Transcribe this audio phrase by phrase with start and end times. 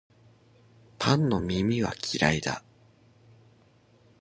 [0.97, 2.63] パンの耳は嫌いだ